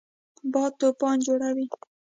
باد 0.51 0.71
طوفان 0.81 1.17
جوړوي 1.25 1.65